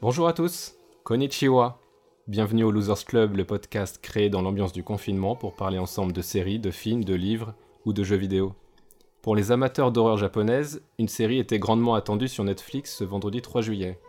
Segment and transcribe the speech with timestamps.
[0.00, 1.78] Bonjour à tous, konnichiwa.
[2.26, 6.22] Bienvenue au Losers Club, le podcast créé dans l'ambiance du confinement pour parler ensemble de
[6.22, 7.52] séries, de films, de livres
[7.84, 8.54] ou de jeux vidéo.
[9.20, 13.60] Pour les amateurs d'horreur japonaise, une série était grandement attendue sur Netflix ce vendredi 3
[13.60, 14.00] juillet.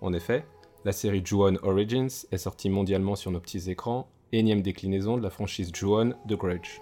[0.00, 0.46] En effet,
[0.84, 5.30] la série Ju-On Origins est sortie mondialement sur nos petits écrans, énième déclinaison de la
[5.30, 6.80] franchise Ju-On The Grudge.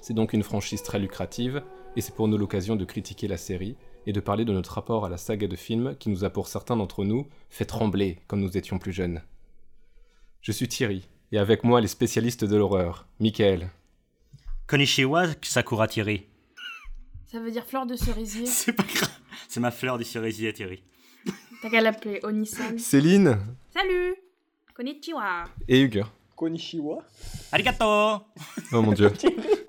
[0.00, 1.62] C'est donc une franchise très lucrative,
[1.94, 3.76] et c'est pour nous l'occasion de critiquer la série
[4.06, 6.48] et de parler de notre rapport à la saga de films qui nous a pour
[6.48, 9.22] certains d'entre nous fait trembler quand nous étions plus jeunes.
[10.40, 13.70] Je suis Thierry, et avec moi les spécialistes de l'horreur, Michael,
[14.66, 16.24] Konnichiwa Sakura Thierry.
[17.30, 18.46] Ça veut dire fleur de cerisier.
[18.46, 19.10] C'est pas grave.
[19.48, 20.82] C'est ma fleur du cerisier Thierry.
[21.60, 22.78] T'as qu'à l'appeler Onisan.
[22.78, 23.38] Céline
[23.74, 24.14] Salut
[24.74, 26.04] Konnichiwa et Hugues.
[26.36, 27.02] Konishiwa
[27.52, 27.84] Arigato
[28.72, 29.12] Oh mon dieu.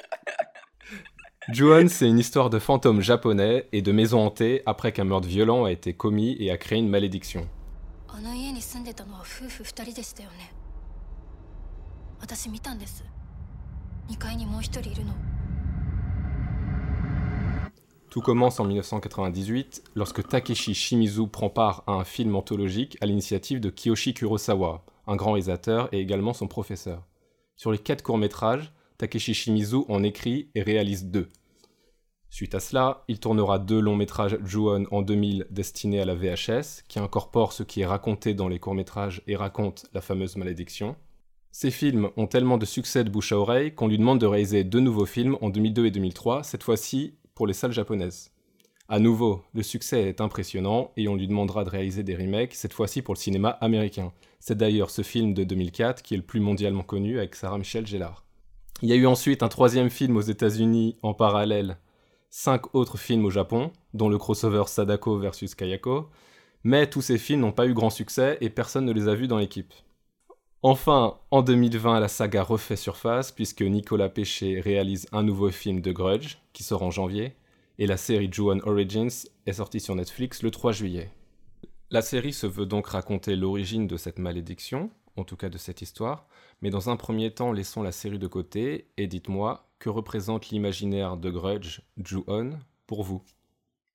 [1.49, 5.65] Juon, c'est une histoire de fantômes japonais et de maisons hantées après qu'un meurtre violent
[5.65, 7.47] a été commis et a créé une malédiction.
[18.09, 23.59] Tout commence en 1998 lorsque Takeshi Shimizu prend part à un film anthologique à l'initiative
[23.59, 27.03] de Kiyoshi Kurosawa, un grand réalisateur et également son professeur.
[27.55, 31.27] Sur les quatre courts-métrages, Takeshi Shimizu en écrit et réalise deux.
[32.29, 36.99] Suite à cela, il tournera deux longs-métrages Ju-On en 2000 destinés à la VHS, qui
[36.99, 40.97] incorporent ce qui est raconté dans les courts-métrages et racontent la fameuse malédiction.
[41.53, 44.65] Ces films ont tellement de succès de bouche à oreille qu'on lui demande de réaliser
[44.65, 48.31] deux nouveaux films en 2002 et 2003, cette fois-ci pour les salles japonaises.
[48.89, 52.73] À nouveau, le succès est impressionnant et on lui demandera de réaliser des remakes, cette
[52.73, 54.11] fois-ci pour le cinéma américain.
[54.41, 57.87] C'est d'ailleurs ce film de 2004 qui est le plus mondialement connu avec Sarah Michelle
[57.87, 58.24] Gellar.
[58.81, 61.77] Il y a eu ensuite un troisième film aux États-Unis en parallèle,
[62.29, 66.09] cinq autres films au Japon, dont le crossover Sadako vs Kayako,
[66.65, 69.27] mais tous ces films n'ont pas eu grand succès et personne ne les a vus
[69.27, 69.73] dans l'équipe.
[70.61, 75.93] Enfin, en 2020, la saga refait surface puisque Nicolas Péché réalise un nouveau film de
[75.93, 77.35] Grudge, qui sort en janvier,
[77.77, 81.11] et la série Ju-On Origins est sortie sur Netflix le 3 juillet.
[81.91, 85.81] La série se veut donc raconter l'origine de cette malédiction, en tout cas de cette
[85.81, 86.27] histoire,
[86.61, 91.17] mais dans un premier temps, laissons la série de côté et dites-moi que représente l'imaginaire
[91.17, 92.57] de Grudge, Ju-On,
[92.87, 93.23] pour vous?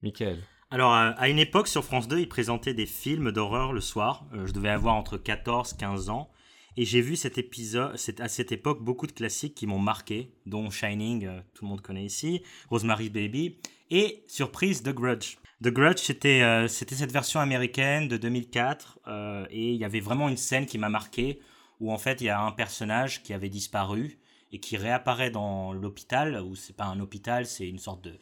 [0.03, 0.39] Michael.
[0.71, 4.27] Alors, euh, à une époque, sur France 2, ils présentaient des films d'horreur le soir.
[4.35, 6.31] Euh, je devais avoir entre 14 et 15 ans.
[6.77, 10.71] Et j'ai vu cet épisode, à cette époque beaucoup de classiques qui m'ont marqué, dont
[10.71, 13.59] Shining, euh, tout le monde connaît ici, Rosemary's Baby,
[13.91, 15.37] et surprise, The Grudge.
[15.63, 20.37] The Grudge, c'était cette version américaine de 2004, euh, et il y avait vraiment une
[20.37, 21.41] scène qui m'a marqué,
[21.81, 24.19] où en fait il y a un personnage qui avait disparu
[24.53, 28.19] et qui réapparaît dans l'hôpital, où c'est pas un hôpital, c'est une sorte de,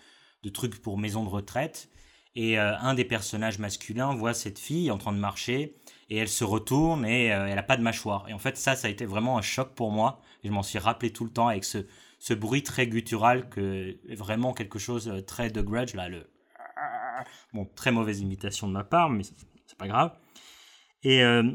[0.50, 1.90] truc pour maison de retraite.
[2.34, 5.76] Et euh, un des personnages masculins voit cette fille en train de marcher
[6.08, 8.28] et elle se retourne et euh, elle a pas de mâchoire.
[8.28, 10.22] Et en fait, ça, ça a été vraiment un choc pour moi.
[10.42, 11.86] Et je m'en suis rappelé tout le temps avec ce,
[12.18, 16.08] ce bruit très guttural que vraiment quelque chose de très de grudge là.
[16.08, 16.30] Le
[17.52, 20.12] bon, très mauvaise imitation de ma part, mais c'est pas grave.
[21.02, 21.50] Et euh,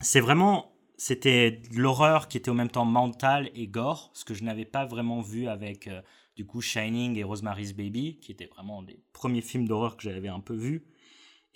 [0.00, 4.44] c'est vraiment c'était l'horreur qui était au même temps mentale et gore, ce que je
[4.44, 6.00] n'avais pas vraiment vu avec euh,
[6.36, 10.28] du coup Shining et Rosemary's Baby, qui étaient vraiment des premiers films d'horreur que j'avais
[10.28, 10.86] un peu vus.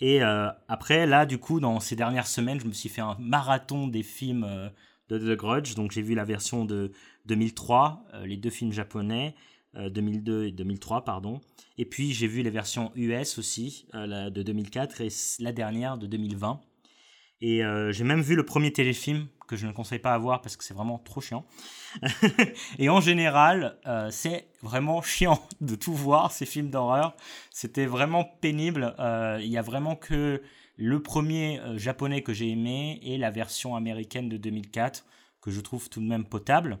[0.01, 3.15] Et euh, après, là, du coup, dans ces dernières semaines, je me suis fait un
[3.19, 4.69] marathon des films euh,
[5.09, 5.75] de The Grudge.
[5.75, 6.91] Donc, j'ai vu la version de
[7.27, 9.35] 2003, euh, les deux films japonais,
[9.75, 11.39] euh, 2002 et 2003, pardon.
[11.77, 15.09] Et puis, j'ai vu les versions US aussi, de 2004 et
[15.39, 16.59] la dernière de 2020.
[17.41, 20.41] Et euh, j'ai même vu le premier téléfilm que je ne conseille pas à voir
[20.41, 21.45] parce que c'est vraiment trop chiant.
[22.79, 27.15] et en général, euh, c'est vraiment chiant de tout voir ces films d'horreur.
[27.49, 28.95] C'était vraiment pénible.
[28.99, 30.41] Euh, Il y a vraiment que
[30.77, 35.05] le premier euh, japonais que j'ai aimé et la version américaine de 2004
[35.41, 36.79] que je trouve tout de même potable.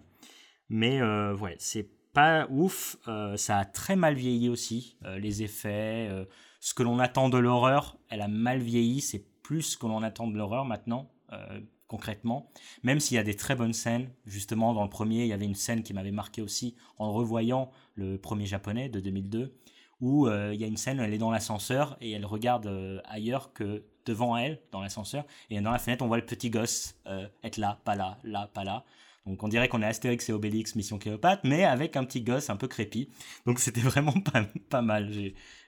[0.69, 2.97] Mais euh, ouais, c'est pas ouf.
[3.07, 4.97] Euh, ça a très mal vieilli aussi.
[5.05, 6.25] Euh, les effets, euh,
[6.59, 9.01] ce que l'on attend de l'horreur, elle a mal vieilli.
[9.01, 12.49] C'est plus que l'on attend de l'horreur maintenant, euh, concrètement.
[12.83, 14.09] Même s'il y a des très bonnes scènes.
[14.25, 17.69] Justement, dans le premier, il y avait une scène qui m'avait marqué aussi en revoyant
[17.95, 19.53] le premier japonais de 2002
[19.99, 23.01] où euh, il y a une scène, elle est dans l'ascenseur et elle regarde euh,
[23.03, 25.25] ailleurs que devant elle, dans l'ascenseur.
[25.49, 26.95] Et dans la fenêtre, on voit le petit gosse
[27.43, 28.85] être là, pas là, là, pas là.
[29.25, 32.49] Donc on dirait qu'on est Astérix et Obélix, Mission Cléopâtre, mais avec un petit gosse
[32.49, 33.09] un peu crépi.
[33.45, 35.11] Donc c'était vraiment pas, pas mal.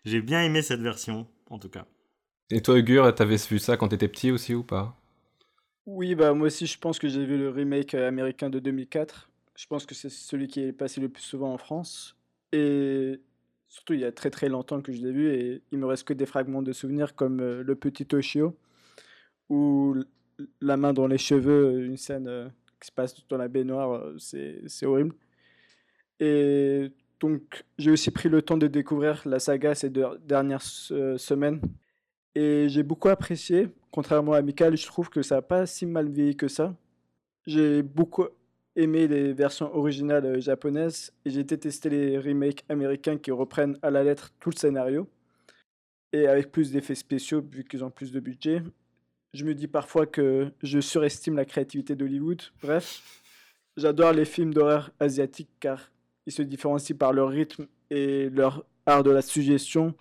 [0.06, 1.86] J'ai bien aimé cette version, en tout cas.
[2.50, 4.95] Et toi, Ugur, t'avais vu ça quand t'étais petit aussi ou pas?
[5.86, 9.30] Oui, bah moi aussi je pense que j'ai vu le remake euh, américain de 2004.
[9.56, 12.16] Je pense que c'est celui qui est passé le plus souvent en France.
[12.54, 13.19] Et
[13.68, 16.06] surtout il y a très très longtemps que je l'ai vu et il me reste
[16.06, 18.56] que des fragments de souvenirs comme euh, le petit Toshio
[19.50, 19.96] ou
[20.62, 22.50] la main dans les cheveux, une scène euh,
[22.80, 25.16] qui se passe dans la baignoire, euh, c'est horrible.
[26.19, 31.18] Et donc j'ai aussi pris le temps de découvrir la saga ces deux dernières euh,
[31.18, 31.62] semaines
[32.36, 33.70] et j'ai beaucoup apprécié.
[33.92, 36.76] Contrairement à Michael, je trouve que ça n'a pas si mal vieilli que ça.
[37.46, 38.26] J'ai beaucoup
[38.76, 43.92] aimé les versions originales euh, japonaises et j'ai détesté les remakes américains qui reprennent à
[43.92, 45.08] la lettre tout le scénario
[46.12, 48.64] et avec plus d'effets spéciaux vu qu'ils ont plus de budget.
[49.34, 52.42] Je me dis parfois que je surestime la créativité d'Hollywood.
[52.62, 53.02] Bref,
[53.78, 55.92] j'adore les films d'horreur asiatiques car
[56.26, 59.96] ils se différencient par leur rythme et leur art de la suggestion.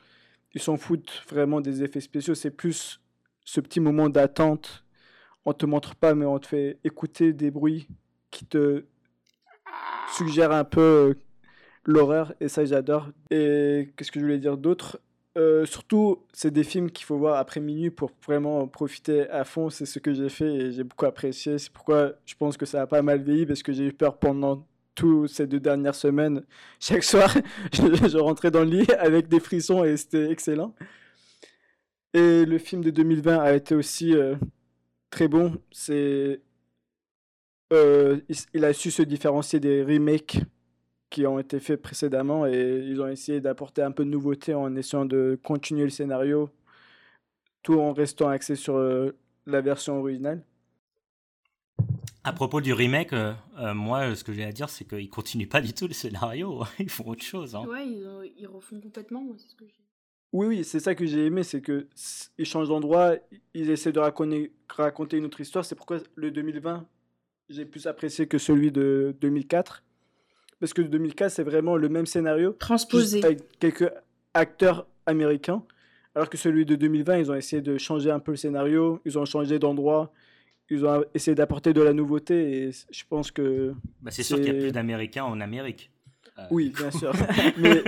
[0.54, 2.34] Ils s'en foutent vraiment des effets spéciaux.
[2.34, 3.00] C'est plus
[3.44, 4.84] ce petit moment d'attente.
[5.44, 7.88] On te montre pas, mais on te fait écouter des bruits
[8.30, 8.84] qui te
[10.14, 11.14] suggèrent un peu euh,
[11.84, 12.34] l'horreur.
[12.40, 13.08] Et ça, j'adore.
[13.30, 15.00] Et qu'est-ce que je voulais dire d'autre?
[15.38, 19.70] Euh, Surtout, c'est des films qu'il faut voir après minuit pour vraiment profiter à fond.
[19.70, 21.58] C'est ce que j'ai fait et j'ai beaucoup apprécié.
[21.58, 24.18] C'est pourquoi je pense que ça a pas mal vieilli parce que j'ai eu peur
[24.18, 26.44] pendant toutes ces deux dernières semaines.
[26.80, 27.34] Chaque soir,
[27.72, 30.74] je, rentrais dans le lit avec des frissons et c'était excellent.
[32.14, 34.36] Et le film de 2020 a été aussi euh,
[35.10, 35.58] très bon.
[35.70, 36.40] C'est,
[37.72, 38.20] euh,
[38.54, 40.38] il a su se différencier des remakes
[41.10, 44.74] qui ont été faits précédemment et ils ont essayé d'apporter un peu de nouveauté en
[44.76, 46.50] essayant de continuer le scénario
[47.62, 49.16] tout en restant axé sur euh,
[49.46, 50.42] la version originale.
[52.24, 55.10] À propos du remake, euh, euh, moi, euh, ce que j'ai à dire, c'est qu'ils
[55.10, 56.62] continuent pas du tout le scénario.
[56.78, 57.56] Ils font autre chose.
[57.56, 57.64] hein.
[57.66, 59.74] Ouais, ils, ont- ils refont complètement, moi, c'est ce que j'ai.
[60.32, 63.16] Oui, oui, c'est ça que j'ai aimé, c'est que s- ils changent d'endroit,
[63.54, 65.64] ils essaient de raconter, raconter une autre histoire.
[65.64, 66.86] C'est pourquoi le 2020,
[67.50, 69.82] j'ai plus apprécié que celui de 2004.
[70.60, 73.22] Parce que le 2004, c'est vraiment le même scénario, Transposé.
[73.24, 73.90] avec quelques
[74.32, 75.64] acteurs américains.
[76.14, 79.18] Alors que celui de 2020, ils ont essayé de changer un peu le scénario, ils
[79.18, 80.12] ont changé d'endroit,
[80.70, 82.64] ils ont essayé d'apporter de la nouveauté.
[82.68, 83.74] Et je pense que.
[84.00, 85.90] Bah, c'est sûr qu'il y a plus d'Américains en Amérique.
[86.38, 87.12] Euh, Oui, bien sûr.
[87.58, 87.82] Mais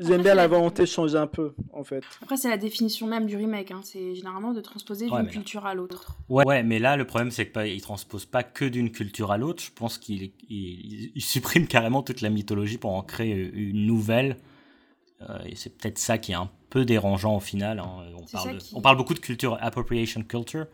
[0.00, 2.04] j'aime bien la volonté de changer un peu, en fait.
[2.22, 3.70] Après, c'est la définition même du remake.
[3.70, 3.80] Hein.
[3.82, 6.16] C'est généralement de transposer Ouais, d'une culture à l'autre.
[6.28, 9.62] Ouais, ouais, mais là, le problème, c'est qu'ils transposent pas que d'une culture à l'autre.
[9.62, 14.36] Je pense qu'ils ils, ils suppriment carrément toute la mythologie pour en créer une nouvelle.
[15.22, 17.78] Euh, et c'est peut-être ça qui est un peu dérangeant au final.
[17.78, 17.86] hein.
[18.14, 20.66] On, C'est parle ça de- qui- on parle beaucoup de culture, appropriation culture.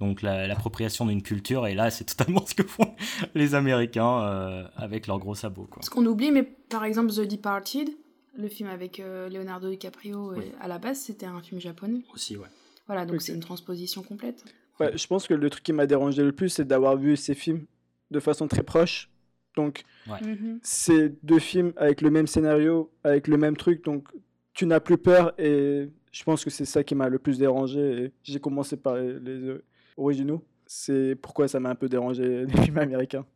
[0.00, 2.94] Donc la- l'appropriation d'une culture, et là, c'est totalement ce que font
[3.34, 5.66] les Américains euh, avec leurs gros sabots.
[5.70, 5.82] Quoi.
[5.82, 7.88] Ce qu'on oublie, mais par exemple, The Departed,
[8.36, 10.44] le film avec euh, Leonardo DiCaprio, et Oui.
[10.60, 12.02] à la base, c'était un film japonais.
[12.14, 12.46] Aussi, ouais.
[12.86, 14.44] Voilà, donc c'est une transposition complète.
[14.80, 17.34] Ouais, je pense que le truc qui m'a dérangé le plus, c'est d'avoir vu ces
[17.34, 17.66] films
[18.12, 19.10] de façon très proche.
[19.56, 20.60] Donc, Mhm.
[20.62, 23.84] c'est deux films avec le même scénario, avec le même truc.
[23.84, 24.06] Donc,
[24.54, 25.34] tu n'as plus peur.
[25.38, 28.12] Et je pense que c'est ça qui m'a le plus dérangé.
[28.22, 29.64] J'ai commencé par les, les, euh,
[29.98, 30.42] originaux.
[30.66, 33.26] C'est pourquoi ça m'a un peu dérangé les films américains.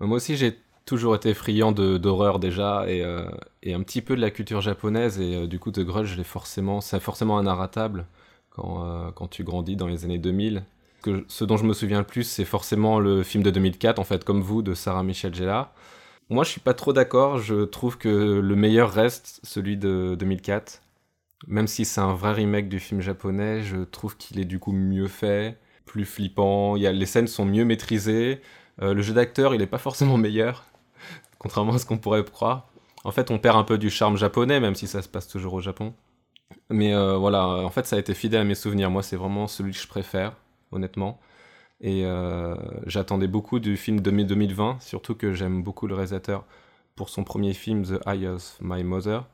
[0.00, 3.30] Moi aussi, j'ai toujours été friand d'horreur déjà et, euh,
[3.62, 5.20] et un petit peu de la culture japonaise.
[5.20, 7.68] Et euh, du coup, The Grudge, l'ai forcément, c'est forcément un
[8.50, 10.64] quand, euh, quand tu grandis dans les années 2000.
[11.02, 14.04] Que, ce dont je me souviens le plus, c'est forcément le film de 2004, en
[14.04, 15.72] fait, comme vous, de Sarah Michelle Gellar.
[16.30, 17.38] Moi, je suis pas trop d'accord.
[17.38, 20.80] Je trouve que le meilleur reste celui de 2004.
[21.48, 24.72] Même si c'est un vrai remake du film japonais, je trouve qu'il est du coup
[24.72, 26.76] mieux fait, plus flippant.
[26.76, 28.40] Y a, les scènes sont mieux maîtrisées.
[28.80, 30.64] Euh, le jeu d'acteur, il est pas forcément meilleur,
[31.38, 32.68] contrairement à ce qu'on pourrait croire.
[33.04, 35.54] En fait, on perd un peu du charme japonais, même si ça se passe toujours
[35.54, 35.94] au Japon.
[36.70, 38.90] Mais euh, voilà, en fait, ça a été fidèle à mes souvenirs.
[38.90, 40.36] Moi, c'est vraiment celui que je préfère,
[40.70, 41.20] honnêtement.
[41.80, 42.54] Et euh,
[42.86, 46.44] j'attendais beaucoup du film de mai 2020, surtout que j'aime beaucoup le réalisateur
[46.94, 49.26] pour son premier film, The Eye of My Mother.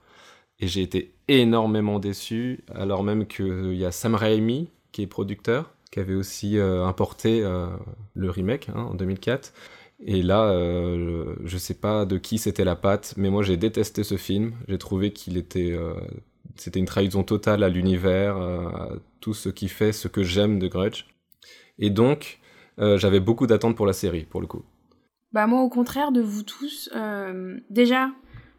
[0.61, 5.71] Et j'ai été énormément déçu, alors même qu'il y a Sam Raimi, qui est producteur,
[5.91, 7.69] qui avait aussi euh, importé euh,
[8.15, 9.53] le remake hein, en 2004.
[10.01, 14.05] Et là, euh, je sais pas de qui c'était la patte, mais moi j'ai détesté
[14.05, 14.53] ce film.
[14.69, 15.95] J'ai trouvé qu'il était, euh,
[16.57, 18.91] c'était une trahison totale à l'univers, à
[19.21, 21.07] tout ce qui fait ce que j'aime de Grudge.
[21.81, 22.41] Et donc,
[22.79, 24.65] j'avais beaucoup d'attentes pour la série, pour le coup.
[25.33, 26.91] Bah moi, au contraire de vous tous,
[27.71, 28.13] déjà,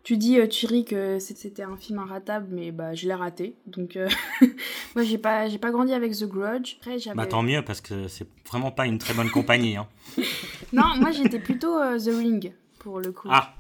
[0.03, 3.56] tu dis, euh, Thierry, que c'était un film inratable, mais bah je l'ai raté.
[3.68, 4.08] Donc, euh,
[4.96, 6.75] moi, j'ai pas, j'ai pas grandi avec The Grudge.
[6.82, 7.13] Après.
[7.15, 9.75] Bah tant mieux, parce que c'est vraiment pas une très bonne compagnie.
[9.77, 9.88] Hein.
[10.74, 13.27] Non, moi, j'étais plutôt euh, The Ring, pour le coup.
[13.32, 13.56] Ah,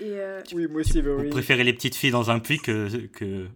[0.00, 1.30] Et, euh, Oui, moi aussi, The vous Ring.
[1.30, 3.46] préférez les petites filles dans un puits que, que,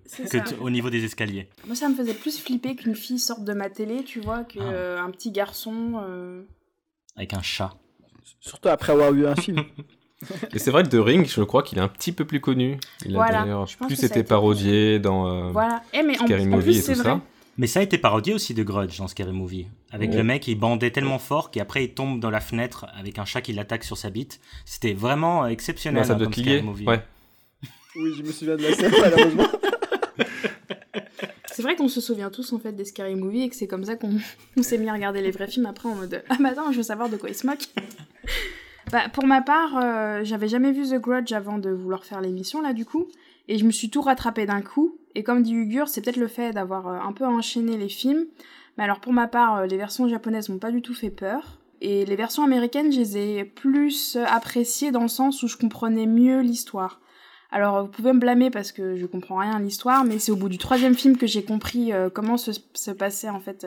[0.61, 1.49] au niveau des escaliers.
[1.67, 4.45] moi, ça me faisait plus flipper qu'une fille sorte de ma télé, tu vois, Ah.
[4.45, 6.01] qu'un petit garçon...
[6.07, 6.43] euh,
[7.17, 7.75] Avec un chat.
[8.41, 9.65] Surtout après avoir vu un film.
[10.53, 12.79] Et c'est vrai que The Ring, je crois qu'il est un petit peu plus connu.
[13.07, 15.83] Il a d'ailleurs plus été été parodié dans euh, Voilà.
[15.93, 17.11] Eh, mais en, Scary en Movie plus, et c'est tout vrai.
[17.11, 17.21] ça.
[17.57, 19.67] Mais ça a été parodié aussi de Grudge dans Scary Movie.
[19.91, 20.17] Avec Ouais.
[20.17, 23.41] le mec, il bandait tellement fort qu'après il tombe dans la fenêtre avec un chat
[23.41, 24.41] qui l'attaque sur sa bite.
[24.65, 26.03] C'était vraiment exceptionnel.
[26.03, 26.63] Ouais, ça hein, doit comme te Scary.
[26.63, 26.87] Movie.
[26.87, 27.01] Ouais.
[27.97, 29.49] Oui, je me souviens de la scène, malheureusement.
[31.53, 33.83] C'est vrai qu'on se souvient tous en fait des Scary Movie et que c'est comme
[33.85, 34.13] ça qu'on
[34.57, 36.77] on s'est mis à regarder les vrais films après en mode Ah bah attends, je
[36.77, 37.67] veux savoir de quoi ils se moquent.
[38.91, 42.63] Bah, pour ma part, euh, j'avais jamais vu The Grudge avant de vouloir faire l'émission
[42.63, 43.07] là du coup.
[43.49, 44.97] Et je me suis tout rattrapé d'un coup.
[45.15, 48.27] Et comme dit Ugur, c'est peut-être le fait d'avoir euh, un peu enchaîné les films.
[48.77, 51.59] Mais alors pour ma part, euh, les versions japonaises m'ont pas du tout fait peur.
[51.81, 56.07] Et les versions américaines, je les ai plus appréciées dans le sens où je comprenais
[56.07, 57.01] mieux l'histoire.
[57.53, 60.37] Alors, vous pouvez me blâmer parce que je comprends rien à l'histoire, mais c'est au
[60.37, 63.65] bout du troisième film que j'ai compris comment se, se passait en fait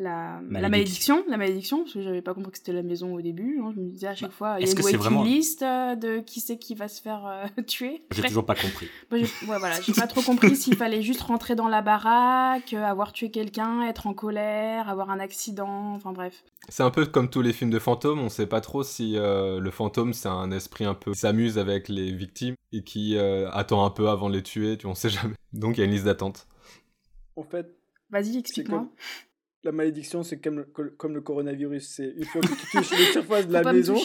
[0.00, 1.24] la, la malédiction.
[1.28, 3.60] La malédiction, parce que j'avais pas compris que c'était la maison au début.
[3.62, 3.72] hein.
[3.74, 5.24] Je me disais à chaque fois, il y a est-ce une que c'est waiting vraiment-
[5.24, 8.04] list euh, de qui c'est qui va se faire euh, tuer?
[8.12, 8.88] J'ai toujours pas compris.
[9.10, 13.12] ouais, voilà, j'ai pas trop compris s'il fallait juste rentrer dans la baraque, euh, avoir
[13.12, 16.44] tué quelqu'un, être en colère, avoir un accident, enfin bref.
[16.68, 19.58] C'est un peu comme tous les films de fantômes, on sait pas trop si euh,
[19.58, 23.50] le fantôme c'est un esprit un peu qui s'amuse avec les victimes et qui euh,
[23.50, 25.34] attend un peu avant de les tuer, tu on sait jamais.
[25.52, 26.46] Donc il y a une liste d'attente.
[27.36, 27.74] En fait,
[28.10, 28.86] Vas-y, explique-moi.
[29.64, 31.88] La malédiction, c'est comme, le- comme le coronavirus.
[31.96, 33.96] C'est une fois que tu touches les surfaces de la pas maison.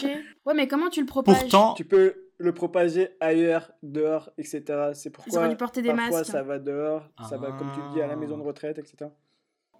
[0.45, 4.63] Ouais, mais comment tu le propages Pourtant, tu peux le propager ailleurs, dehors, etc.
[4.93, 6.31] C'est Ils pourquoi auraient dû porter des parfois masques.
[6.31, 9.11] ça va dehors, ça va, comme tu le dis, à la maison de retraite, etc.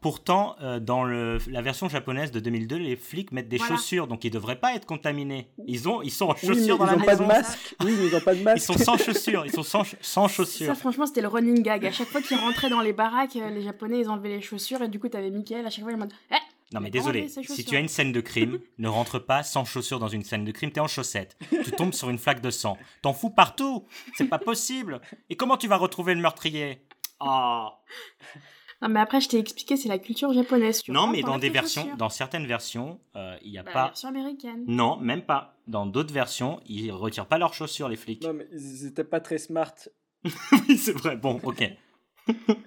[0.03, 3.75] pourtant euh, dans le, la version japonaise de 2002, les flics mettent des Voilà.
[3.75, 5.47] chaussures, donc ils devraient pas être contaminés.
[5.65, 7.27] Ils, ont, ils sont en Oui, mais ils chaussures dans la n'ont pas de maison.
[7.27, 7.75] masque.
[7.83, 8.65] Oui, mais ils n'ont pas de Ils masque.
[8.67, 9.43] sont sans chaussures.
[9.47, 10.75] Ils sont sans, sans Ça, chaussures.
[10.75, 11.85] franchement, c'était le running gag.
[11.87, 14.83] À chaque fois qu'ils rentraient dans les baraques, euh, les Japonais, ils enlevaient les chaussures
[14.83, 16.35] et du coup, t'avais Michael à chaque fois, il mode Eh
[16.75, 19.99] Non mais désolé, si tu as une scène de crime, ne rentre pas sans chaussures
[19.99, 21.37] dans une scène de crime, t'es en chaussettes.
[21.63, 22.77] Tu tombes sur une flaque de sang.
[23.01, 23.85] T'en fous partout
[24.17, 26.85] C'est pas possible Et comment tu vas retrouver le meurtrier?
[27.19, 27.79] Ah
[28.81, 30.81] Non, mais après, je t'ai expliqué, c'est la culture japonaise.
[30.81, 33.73] tu Non mais dans des versions, dans certaines versions, euh, il n'y a Bah, La
[33.81, 33.85] pas...
[33.87, 34.63] version américaine.
[34.67, 35.55] Non, même pas.
[35.67, 38.23] Dans d'autres versions, ils retirent pas leurs chaussures les flics.
[38.23, 39.73] Non, mais ils étaient pas très smart.
[40.67, 41.63] oui c'est vrai, bon ok.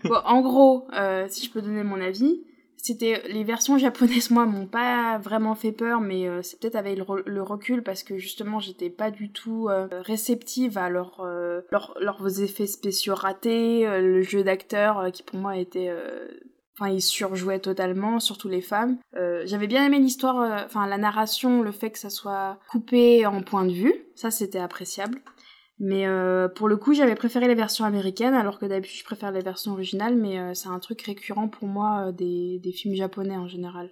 [0.04, 2.42] Bon, en gros, euh, si je peux donner mon avis,
[2.86, 6.96] c'était les versions japonaises, moi, m'ont pas vraiment fait peur, mais euh, c'est peut-être avec
[6.98, 11.20] le, re- le recul parce que justement, j'étais pas du tout euh, réceptive à leur,
[11.20, 15.90] euh, leur- leurs effets spéciaux ratés, le jeu d'acteur qui pour moi était.
[16.78, 18.98] Enfin, ils surjouaient totalement, surtout les femmes.
[19.44, 23.64] J'avais bien aimé l'histoire, enfin la narration, le fait que ça soit coupé en point
[23.64, 25.18] de vue, ça c'était appréciable.
[25.78, 29.30] Mais euh, pour le coup, j'avais préféré les versions américaines, alors que d'habitude, je préfère
[29.30, 32.94] les versions originales, mais euh, c'est un truc récurrent pour moi euh, des, des films
[32.94, 33.90] japonais en général.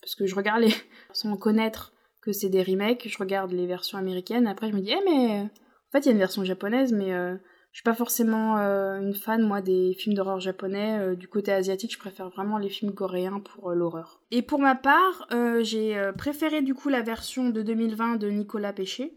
[0.00, 0.74] Parce que je regarde les...
[1.12, 4.92] sans connaître que c'est des remakes, je regarde les versions américaines, après je me dis,
[4.92, 5.48] eh mais...
[5.88, 7.36] En fait, il y a une version japonaise, mais euh,
[7.70, 10.98] je suis pas forcément euh, une fan, moi, des films d'horreur japonais.
[10.98, 14.20] Euh, du côté asiatique, je préfère vraiment les films coréens pour l'horreur.
[14.32, 15.28] Et pour ma part,
[15.60, 19.14] j'ai préféré du coup la version de 2020 de Nicolas Péché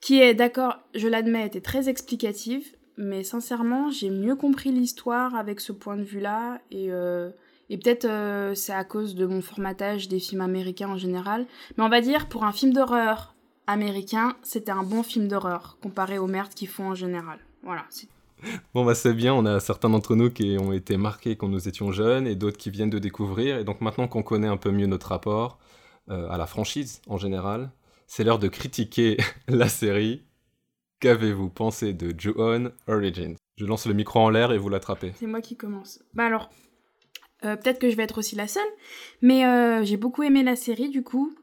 [0.00, 5.60] qui est, d'accord, je l'admets, était très explicative, mais sincèrement, j'ai mieux compris l'histoire avec
[5.60, 7.30] ce point de vue-là, et, euh,
[7.68, 11.88] peut-être euh, c'est à cause de mon formatage des films américains en général, mais on
[11.88, 13.34] va dire, pour un film d'horreur
[13.66, 17.38] américain, c'était un bon film d'horreur, comparé aux merdes qu'ils font en général.
[17.62, 17.84] Voilà,
[18.74, 21.68] Bon bah c'est bien, on a certains d'entre nous qui ont été marqués quand nous
[21.68, 23.58] étions jeunes et d'autres qui viennent de découvrir.
[23.58, 25.58] Et donc maintenant qu'on connaît un peu mieux notre rapport
[26.10, 27.70] euh, à la franchise en général,
[28.06, 29.16] c'est l'heure de critiquer
[29.48, 30.22] la série.
[31.00, 33.36] Qu'avez-vous pensé de Ju-On Origins?
[33.56, 35.12] Je lance le micro en l'air et vous l'attrapez.
[35.16, 36.02] C'est moi qui commence.
[36.14, 36.50] Bah alors,
[37.44, 38.62] euh, peut-être que je vais être aussi la seule,
[39.20, 41.34] mais euh, j'ai beaucoup aimé la série du coup,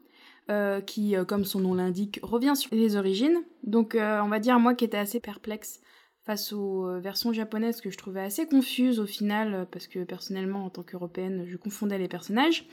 [0.49, 3.43] euh, qui, comme son nom l'indique, revient sur les origines.
[3.63, 5.79] Donc, on va dire moi qui étais assez perplexe
[6.25, 10.69] face aux versions japonaises que je trouvais assez confuses au final, parce que personnellement, en
[10.69, 12.65] tant qu'européenne, je confondais les personnages.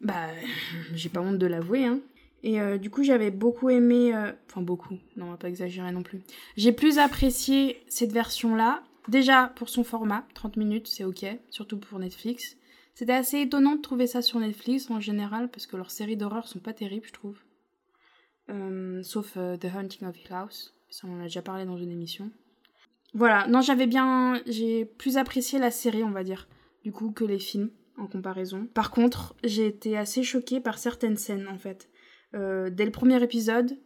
[0.00, 0.28] Bah,
[0.94, 2.00] j'ai pas honte de l'avouer, hein.
[2.42, 4.14] Et euh, du coup, j'avais beaucoup aimé.
[4.14, 6.20] euh, Enfin, beaucoup, non, on va pas exagérer non plus.
[6.56, 8.82] J'ai plus apprécié cette version-là.
[9.08, 12.56] Déjà, pour son format, 30 minutes, c'est ok, surtout pour Netflix.
[12.94, 16.46] C'était assez étonnant de trouver ça sur Netflix en général, parce que leurs séries d'horreur
[16.48, 17.38] sont pas terribles, je trouve.
[18.50, 21.90] Euh, sauf The Haunting of Hill House, ça on en a déjà parlé dans une
[21.90, 22.30] émission.
[23.14, 24.40] Voilà, non, j'avais bien.
[24.46, 26.48] J'ai plus apprécié la série, on va dire,
[26.84, 28.66] du coup, que les films, en comparaison.
[28.74, 31.88] Par contre, j'ai été assez choquée par certaines scènes, en fait.
[32.34, 33.76] Euh, dès le premier épisode,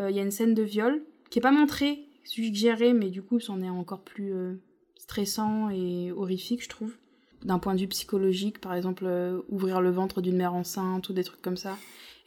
[0.00, 3.22] euh, il y a une scène de viol qui est pas montrée, suggérée, mais du
[3.22, 4.54] coup, c'en est encore plus euh,
[4.96, 6.96] stressant et horrifique, je trouve.
[7.42, 9.04] D'un point de vue psychologique, par exemple,
[9.48, 11.76] ouvrir le ventre d'une mère enceinte ou des trucs comme ça.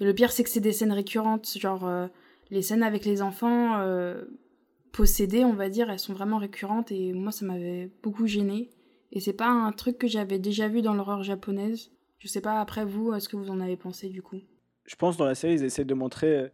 [0.01, 1.89] Et le pire, c'est que c'est des scènes récurrentes, genre
[2.51, 3.81] les scènes avec les enfants
[4.91, 8.69] possédés, on va dire, elles sont vraiment récurrentes et moi ça m'avait beaucoup gêné.
[9.13, 11.91] Et c'est pas un truc que j'avais déjà vu dans l'horreur japonaise.
[12.19, 14.41] Je sais pas après vous, est-ce que vous en avez pensé du coup?
[14.85, 16.47] Je pense dans la série ils essaient de montrer euh,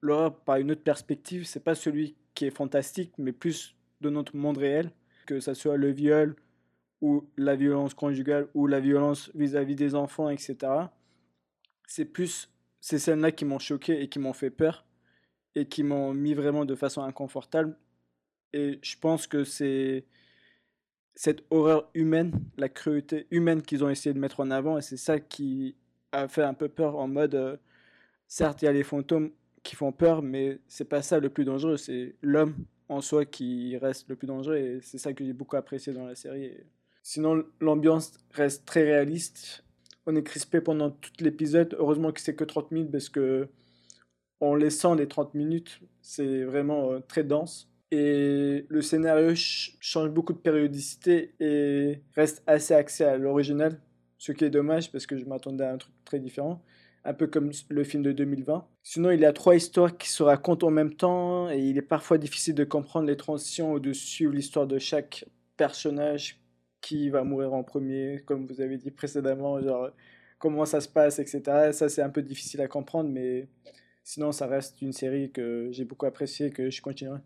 [0.00, 1.44] l'horreur par une autre perspective.
[1.44, 4.90] C'est pas celui qui est fantastique, mais plus de notre monde réel,
[5.26, 6.36] que ça soit le viol
[7.00, 10.56] ou la violence conjugale ou la violence vis-à-vis des enfants, etc.
[11.86, 14.84] C'est plus ces scènes-là qui m'ont choqué et qui m'ont fait peur
[15.54, 17.76] et qui m'ont mis vraiment de façon inconfortable.
[18.52, 20.04] Et je pense que c'est
[21.14, 24.96] cette horreur humaine, la cruauté humaine qu'ils ont essayé de mettre en avant, et c'est
[24.96, 25.76] ça qui
[26.12, 27.56] a fait un peu peur en mode, euh,
[28.32, 29.30] certes, il y a les fantômes
[29.62, 32.54] qui font peur, mais c'est pas ça le plus dangereux, c'est l'homme
[32.88, 36.06] en soi qui reste le plus dangereux, et c'est ça que j'ai beaucoup apprécié dans
[36.06, 36.56] la série.
[37.02, 39.64] Sinon, l'ambiance reste très réaliste.
[40.06, 41.76] On est crispé pendant tout l'épisode.
[41.78, 43.48] Heureusement que c'est que 30 minutes parce que
[44.40, 47.70] en laissant les 30 minutes, c'est vraiment euh, très dense.
[47.90, 53.78] Et le scénario change beaucoup de périodicité et reste assez axé à l'original,
[54.16, 56.62] ce qui est dommage parce que je m'attendais à un truc très différent,
[57.04, 58.66] un peu comme le film de 2020.
[58.82, 61.82] Sinon, il y a trois histoires qui se racontent en même temps et il est
[61.82, 65.24] parfois difficile de comprendre les transitions ou de suivre l'histoire de chaque
[65.56, 66.40] personnage
[66.80, 69.90] qui va mourir en premier, comme vous avez dit précédemment, genre
[70.38, 71.70] comment ça se passe, etc.
[71.72, 73.48] Ça, c'est un peu difficile à comprendre, mais
[74.02, 77.20] sinon, ça reste une série que j'ai beaucoup appréciée et que je continuerai.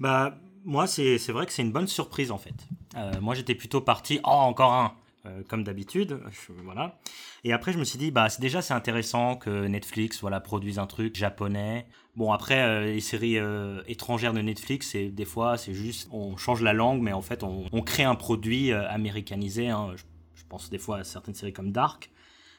[0.00, 2.54] Bah, moi, c'est vrai que c'est une bonne surprise, en fait.
[2.96, 4.96] Euh, moi, j'étais plutôt parti, oh, encore un,
[5.26, 6.20] euh, comme d'habitude,
[6.64, 6.98] voilà.
[7.44, 10.86] Et après, je me suis dit, bah, déjà, c'est intéressant que Netflix, voilà, produise un
[10.86, 11.86] truc japonais.
[12.16, 13.38] Bon, après, euh, les séries
[13.86, 17.42] étrangères de Netflix, c'est des fois, c'est juste, on change la langue, mais en fait,
[17.42, 19.68] on, crée un produit américanisé.
[19.68, 19.94] Hein.
[19.96, 20.04] Je,
[20.48, 22.10] pense des fois à certaines séries comme Dark.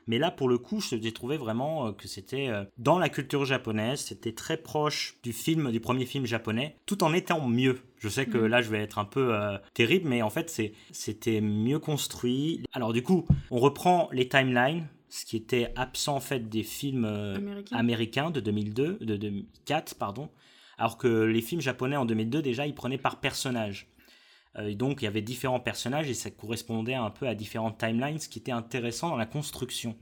[0.08, 3.46] Mais là, pour le coup, j'ai trouvé vraiment euh, que c'était euh, dans la culture
[3.46, 7.80] japonaise, c'était très proche du film, du premier film japonais, tout en étant mieux.
[7.98, 8.46] Je sais que mm.
[8.46, 12.64] là, je vais être un peu euh, terrible, mais en fait, c'était mieux construit.
[12.74, 17.10] Alors du coup, on reprend les timelines, ce qui était absent en fait des films
[17.72, 20.30] américains de 2002, de 2004, pardon.
[20.78, 23.88] Alors que les films japonais en 2002, déjà, ils prenaient par personnage.
[24.58, 28.20] Euh, donc il y avait différents personnages et ça correspondait un peu à différentes timelines,
[28.20, 29.96] ce qui était intéressant dans la construction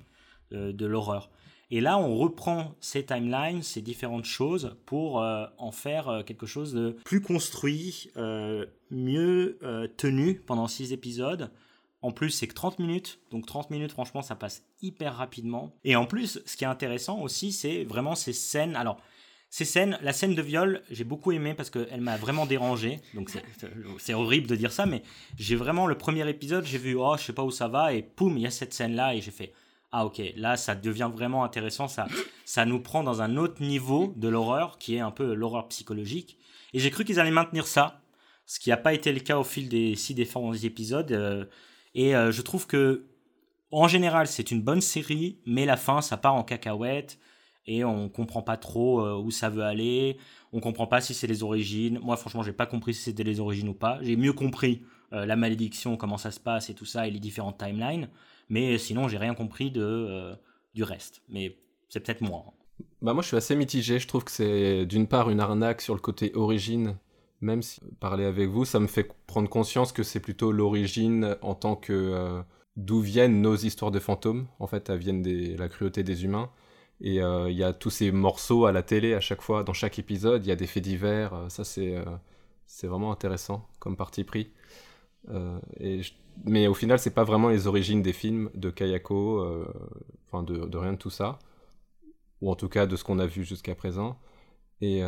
[0.54, 1.30] euh, de l'horreur.
[1.72, 6.74] Et là, on reprend ces timelines, ces différentes choses, pour euh, en faire quelque chose
[6.74, 8.12] de plus construit,
[8.92, 9.58] mieux
[9.98, 11.50] tenu pendant six épisodes.
[12.04, 13.20] En plus, c'est que 30 minutes.
[13.32, 15.74] Donc 30 minutes, franchement, ça passe hyper rapidement.
[15.84, 18.76] Et en plus, ce qui est intéressant aussi, c'est vraiment ces scènes.
[18.76, 18.98] Alors,
[19.54, 23.02] ces scènes, la scène de viol, j'ai beaucoup aimé parce qu'elle m'a vraiment dérangé.
[23.14, 23.30] Donc
[24.00, 25.04] c'est horrible de dire ça, mais
[25.38, 28.02] j'ai vraiment le premier épisode, j'ai vu, oh, je sais pas où ça va, et
[28.02, 29.54] poum, il y a cette scène-là, et j'ai fait,
[29.92, 32.08] ah ok, là ça devient vraiment intéressant, ça,
[32.46, 36.40] ça nous prend dans un autre niveau de l'horreur, qui est un peu l'horreur psychologique.
[36.74, 38.02] Et j'ai cru qu'ils allaient maintenir ça,
[38.48, 41.12] ce qui n'a pas été le cas au fil des six différents épisodes.
[41.12, 41.46] Euh,
[41.94, 43.06] et euh, je trouve que,
[43.70, 47.20] en général, c'est une bonne série, mais la fin, ça part en cacahuète
[47.66, 50.18] et on comprend pas trop euh, où ça veut aller.
[50.52, 52.00] On comprend pas si c'est les origines.
[52.00, 54.00] Moi, franchement, j'ai pas compris si c'était les origines ou pas.
[54.02, 57.20] J'ai mieux compris euh, la malédiction, comment ça se passe et tout ça, et les
[57.20, 58.10] différentes timelines.
[58.50, 60.36] Mais sinon, j'ai rien compris de, euh,
[60.74, 61.22] du reste.
[61.30, 61.58] Mais
[61.90, 62.46] c'est peut-être moi.
[62.48, 62.52] Hein.
[63.02, 64.00] Bah moi, je suis assez mitigé.
[64.00, 66.98] Je trouve que c'est d'une part une arnaque sur le côté origine.
[67.42, 71.56] Même si parler avec vous, ça me fait prendre conscience que c'est plutôt l'origine en
[71.56, 72.42] tant que
[72.78, 74.48] d'où viennent nos histoires de fantômes.
[74.60, 76.50] En fait, elles viennent de la cruauté des humains.
[77.02, 79.74] Et euh, il y a tous ces morceaux à la télé à chaque fois, dans
[79.74, 81.34] chaque épisode, il y a des faits divers.
[81.34, 82.06] Euh, ça, c'est euh,
[82.66, 84.52] c'est vraiment intéressant comme parti pris.
[86.46, 89.66] Mais au final, c'est pas vraiment les origines des films de Kayako,
[90.28, 91.40] enfin de, de, rien de tout ça,
[92.42, 94.18] ou en tout cas de ce qu'on a vu jusqu'à présent.
[94.82, 95.02] Et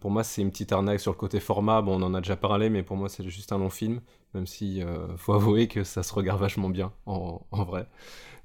[0.00, 1.82] pour moi, c'est une petite arnaque sur le côté format.
[1.82, 4.00] Bon, on en a déjà parlé, mais pour moi, c'est juste un long film,
[4.34, 4.82] même si
[5.16, 7.88] faut avouer que ça se regarde vachement bien en, en vrai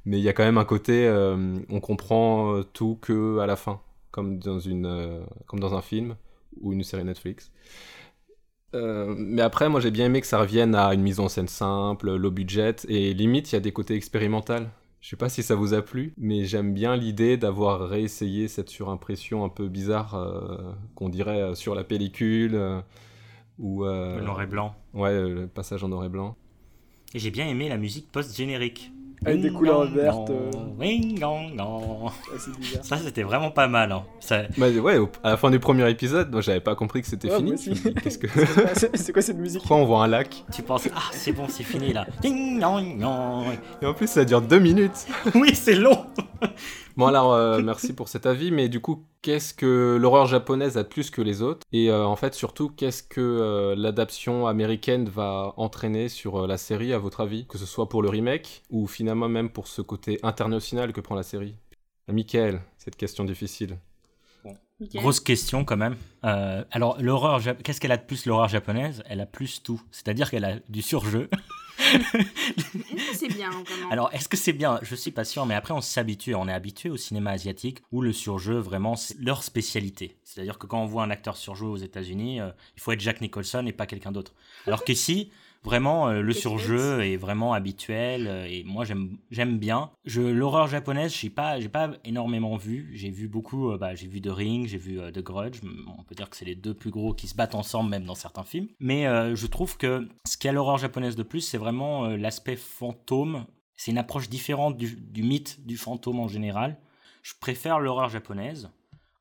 [0.05, 3.47] mais il y a quand même un côté, euh, on comprend euh, tout que à
[3.47, 6.15] la fin, comme dans une, euh, comme dans un film
[6.61, 7.51] ou une série Netflix.
[8.73, 12.13] mais après, moi j'ai bien aimé que ça revienne à une mise en scène simple,
[12.15, 14.65] low budget, et limite il y a des côtés expérimentaux.
[14.99, 18.69] Je sais pas si ça vous a plu, mais j'aime bien l'idée d'avoir réessayé cette
[18.69, 20.17] surimpression un peu bizarre
[20.95, 22.83] qu'on dirait sur la pellicule
[23.59, 24.75] ou le noir et blanc.
[24.93, 26.35] Ouais, le passage en noir et blanc.
[27.13, 28.91] Et j'ai bien aimé la musique post-générique.
[29.25, 30.29] Avec des couleurs vertes.
[30.29, 30.51] Euh.
[32.81, 33.91] Ça, c'était vraiment pas mal.
[33.91, 34.03] Hein.
[34.19, 34.43] Ça...
[34.57, 37.55] Bah, ouais, à la fin du premier épisode, moi j'avais pas compris que c'était fini.
[38.03, 38.27] Qu'est-ce que.
[38.93, 39.61] c'est quoi cette musique?
[39.61, 40.43] Pourquoi on voit un lac?
[40.53, 42.05] Tu penses, ah, c'est bon, c'est fini là.
[43.81, 45.07] Et en plus, ça dure deux minutes.
[45.35, 46.05] oui, c'est long.
[46.97, 50.83] Bon alors, euh, merci pour cet avis, mais du coup, qu'est-ce que l'horreur japonaise a
[50.83, 51.65] de plus que les autres?
[51.73, 56.57] Et euh, en fait, surtout, qu'est-ce que euh, l'adaptation américaine va entraîner sur euh, la
[56.57, 57.47] série, à votre avis?
[57.47, 61.15] Que ce soit pour le remake, ou finalement même pour ce côté international que prend
[61.15, 61.55] la série?
[62.07, 63.77] Michael, cette question difficile.
[64.93, 65.95] Grosse question quand même.
[66.25, 69.03] Euh, alors, l'horreur, qu'est-ce qu'elle a de plus l'horreur japonaise?
[69.07, 69.81] Elle a plus tout.
[69.91, 71.29] C'est-à-dire qu'elle a du surjeu.
[73.13, 73.49] C'est bien,
[73.91, 74.79] Alors, est-ce que c'est bien?
[74.81, 76.35] Je suis sûr, mais après, on s'habitue.
[76.35, 80.17] On est habitué au cinéma asiatique où le surjeu, vraiment, c'est leur spécialité.
[80.23, 83.21] C'est-à-dire que quand on voit un acteur surjouer aux États-Unis, euh, il faut être Jack
[83.21, 84.33] Nicholson et pas quelqu'un d'autre.
[84.67, 85.31] Alors qu'ici,
[85.65, 89.89] vraiment, euh, le surjeu est vraiment habituel euh, et moi, j'aime bien.
[90.05, 92.91] Je L'horreur japonaise, je pas, j'ai pas énormément vu.
[92.93, 95.59] J'ai vu beaucoup, euh, bah, j'ai vu The Ring, j'ai vu The Grudge.
[95.87, 98.15] On peut dire que c'est les deux plus gros qui se battent ensemble, même dans
[98.15, 98.67] certains films.
[98.79, 102.05] Mais euh, je trouve que ce qu'il y a l'horreur japonaise de plus, c'est vraiment
[102.05, 103.45] euh, l'aspect fantôme.
[103.75, 106.77] C'est une approche différente du, du mythe du fantôme en général.
[107.23, 108.69] Je préfère l'horreur japonaise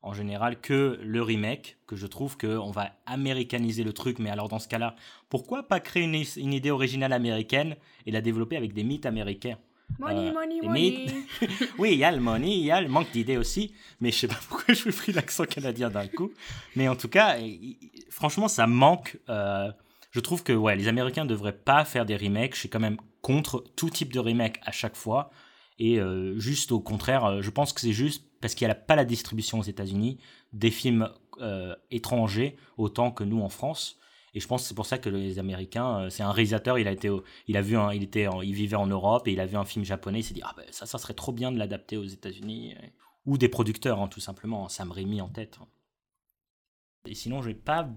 [0.05, 4.49] en général que le remake, que je trouve qu'on va américaniser le truc, mais alors
[4.49, 4.95] dans ce cas-là,
[5.31, 7.75] pourquoi pas créer une, une idée originale américaine
[8.07, 9.57] et la développer avec des mythes américains?
[9.99, 11.07] Money, Euh, money, money.
[11.79, 14.19] Oui, il y a le money, il y a le manque d'idées aussi, mais je
[14.19, 16.33] sais pas pourquoi je me pris l'accent canadien d'un coup.
[16.77, 17.37] Mais en tout cas,
[18.11, 19.19] franchement, ça manque.
[19.29, 19.71] euh,
[20.11, 22.55] je trouve que ouais, les Américains devraient pas faire des remakes.
[22.55, 25.31] Je suis quand même contre tout type de remake à chaque fois.
[25.79, 28.77] Et euh, juste au contraire, euh, je pense que c'est juste parce qu'il n'y a
[28.77, 30.19] pas la distribution aux États-Unis
[30.53, 31.11] des films
[31.41, 33.99] euh, étrangers autant que nous en France.
[34.35, 36.93] Et je pense que c'est pour ça que les Américains, c'est un réalisateur, il a
[36.93, 37.09] été,
[37.47, 39.85] il a vu, il était, il vivait en Europe et il a vu un film
[39.85, 42.75] japonais, il s'est dit ah ben ça, ça serait trop bien de l'adapter aux États-Unis
[43.27, 45.61] ou des producteurs hein, tout simplement, Sam Raimi en tête.
[47.07, 47.89] Et sinon, j'ai pas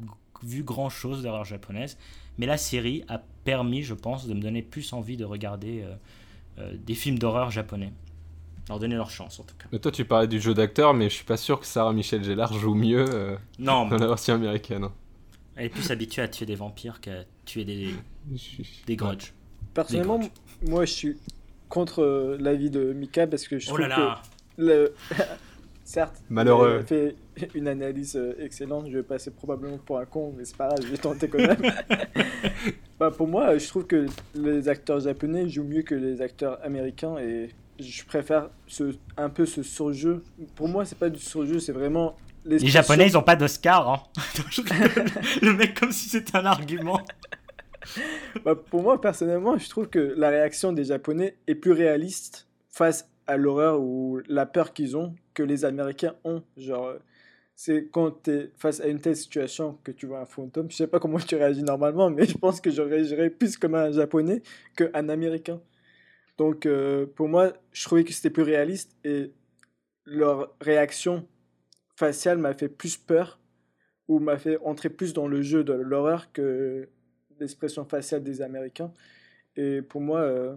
[0.43, 1.97] vu grand chose d'horreur japonaise,
[2.37, 5.87] mais la série a permis, je pense, de me donner plus envie de regarder
[6.85, 7.91] des films d'horreur japonais.
[8.69, 9.65] Leur donner leur chance en tout cas.
[9.71, 12.23] Mais toi, tu parlais du jeu d'acteur, mais je suis pas sûr que Sarah Michelle
[12.23, 14.83] Gellar joue mieux euh, Non, dans la version américaine.
[14.85, 14.91] hein.
[15.55, 17.93] elle est plus habituée à tuer des vampires qu'à tuer des,
[18.85, 19.33] des grudges.
[19.73, 20.29] Personnellement, Des
[20.69, 21.17] moi je suis
[21.69, 24.21] contre euh, l'avis de Mika parce que je Oh trouve là là
[24.57, 24.93] que le...
[25.87, 26.79] certes, Malheureux.
[26.79, 27.15] il a fait
[27.55, 28.87] une analyse euh, excellente.
[28.89, 31.37] Je vais passer probablement pour un con, mais c'est pas grave, je vais tenter quand
[31.37, 31.61] même.
[32.99, 37.17] bah, pour moi, je trouve que les acteurs japonais jouent mieux que les acteurs américains
[37.17, 40.23] et je préfère ce, un peu ce surjeu.
[40.55, 43.89] Pour moi, c'est pas du surjeu, c'est vraiment Les Japonais, ils ont pas d'Oscar.
[43.89, 44.03] Hein.
[45.41, 46.99] Le mec, comme si c'était un argument.
[48.43, 53.09] Bah, pour moi, personnellement, je trouve que la réaction des Japonais est plus réaliste face
[53.27, 56.43] à l'horreur ou la peur qu'ils ont que les Américains ont.
[56.57, 56.97] Genre, euh,
[57.55, 60.69] c'est quand tu es face à une telle situation que tu vois un fantôme.
[60.71, 63.75] Je sais pas comment tu réagis normalement, mais je pense que je réagirais plus comme
[63.75, 64.41] un Japonais
[64.75, 65.59] qu'un Américain.
[66.37, 69.31] Donc, euh, pour moi, je trouvais que c'était plus réaliste et
[70.05, 71.27] leur réaction
[71.95, 73.39] faciale m'a fait plus peur
[74.07, 76.87] ou m'a fait entrer plus dans le jeu de l'horreur que
[77.39, 78.91] l'expression faciale des Américains.
[79.55, 80.55] Et pour moi, euh,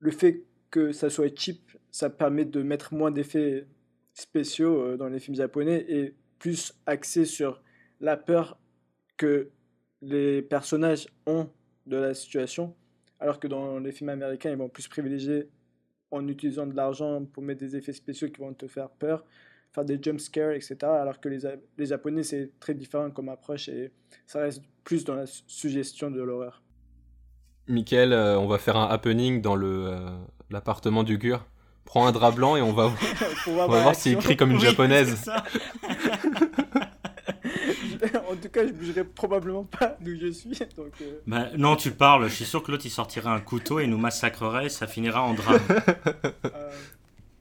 [0.00, 0.42] le fait
[0.74, 3.68] que ça soit cheap, ça permet de mettre moins d'effets
[4.12, 7.62] spéciaux euh, dans les films japonais et plus axé sur
[8.00, 8.58] la peur
[9.16, 9.50] que
[10.02, 11.48] les personnages ont
[11.86, 12.74] de la situation,
[13.20, 15.48] alors que dans les films américains, ils vont plus privilégier
[16.10, 19.24] en utilisant de l'argent pour mettre des effets spéciaux qui vont te faire peur,
[19.72, 20.76] faire des jump scares, etc.
[20.82, 21.38] Alors que les,
[21.78, 23.92] les Japonais, c'est très différent comme approche et
[24.26, 26.64] ça reste plus dans la su- suggestion de l'horreur.
[27.68, 30.10] Michael, euh, on va faire un happening dans le euh,
[30.50, 31.44] l'appartement du Gur.
[31.84, 32.90] Prends un drap blanc et on va,
[33.44, 35.30] Pour on va voir s'il crie comme une Oui, japonaise.
[38.30, 40.50] en tout cas, je bougerai probablement pas d'où je suis.
[40.76, 42.28] Donc, euh, Bah, non, tu parles.
[42.28, 44.68] Je suis sûr que l'autre, il sortirait un couteau et nous massacrerait.
[44.68, 45.60] Ça finira en drame.
[46.46, 46.70] euh,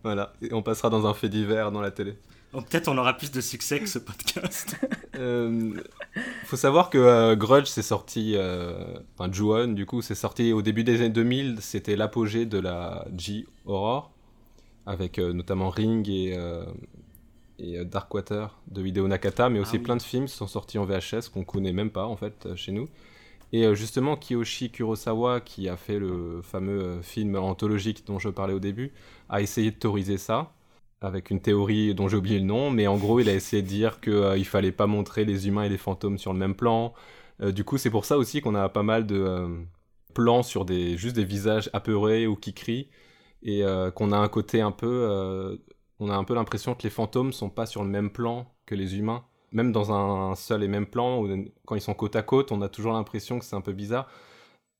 [0.03, 2.17] Voilà, et on passera dans un fait divers dans la télé.
[2.51, 4.75] Donc, Peut-être on aura plus de succès que ce podcast.
[5.15, 5.73] Euh,
[6.45, 10.63] faut savoir que euh, Grudge c'est sorti, euh, enfin Ju-On du coup c'est sorti au
[10.63, 14.11] début des années 2000, c'était l'apogée de la J-Horror,
[14.87, 16.65] avec euh, notamment Ring et, euh,
[17.59, 19.83] et Darkwater de Hideo Nakata, mais aussi oui.
[19.83, 22.71] plein de films qui sont sortis en VHS qu'on connaît même pas en fait chez
[22.71, 22.89] nous.
[23.53, 28.29] Et euh, justement Kiyoshi Kurosawa qui a fait le fameux euh, film anthologique dont je
[28.29, 28.91] parlais au début,
[29.29, 30.53] a essayé de théoriser ça
[31.01, 33.67] avec une théorie dont j'ai oublié le nom, mais en gros, il a essayé de
[33.67, 36.93] dire qu'il il fallait pas montrer les humains et les fantômes sur le même plan.
[37.41, 39.47] Euh, du coup, c'est pour ça aussi qu'on a pas mal de euh,
[40.13, 42.89] plans sur des juste des visages apeurés ou qui crient,
[43.43, 45.57] et euh, qu'on a un côté un peu, euh,
[45.99, 48.75] on a un peu l'impression que les fantômes sont pas sur le même plan que
[48.75, 49.25] les humains.
[49.53, 51.25] Même dans un seul et même plan,
[51.65, 54.09] quand ils sont côte à côte, on a toujours l'impression que c'est un peu bizarre.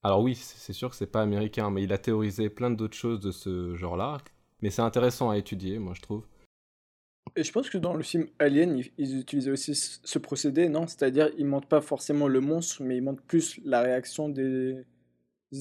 [0.02, 3.20] Alors oui, c'est sûr que c'est pas américain, mais il a théorisé plein d'autres choses
[3.20, 4.18] de ce genre-là,
[4.60, 6.26] Mais c'est intéressant à étudier, moi je trouve.
[7.36, 10.86] Et je pense que dans le film Alien, ils, utilisaient aussi ce procédé, non?
[10.86, 14.84] C'est-à-dire, ils montrent pas forcément le monstre, mais ils montrent plus la réaction des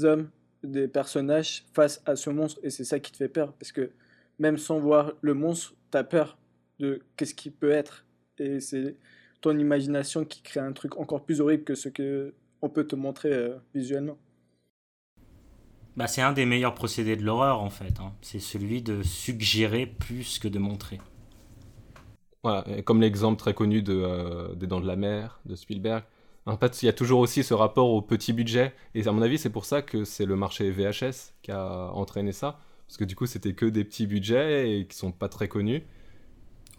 [0.04, 0.30] hommes,
[0.64, 2.60] des personnages face à ce monstre.
[2.64, 3.54] Et c'est ça qui te fait peur.
[3.54, 3.92] Parce que
[4.40, 6.38] même sans voir le monstre, t'as peur
[6.80, 8.06] de qu'est-ce qu'il peut être.
[8.40, 8.98] Et c'est
[9.42, 12.96] ton imagination qui crée un truc encore plus horrible que ce que on peut te
[12.96, 14.18] montrer euh, visuellement.
[15.96, 18.00] Bah, c'est un des meilleurs procédés de l'horreur en fait.
[18.00, 18.14] hein.
[18.22, 21.00] C'est celui de suggérer plus que de montrer.
[22.44, 26.04] Voilà, comme l'exemple très connu de, euh, des Dents de la Mer, de Spielberg.
[26.46, 28.74] En fait, il y a toujours aussi ce rapport au petit budget.
[28.96, 32.34] Et à mon avis, c'est pour ça que c'est le marché VHS qui a entraîné
[32.34, 32.60] ça.
[32.88, 35.84] Parce que du coup, c'était que des petits budgets et qui sont pas très connus.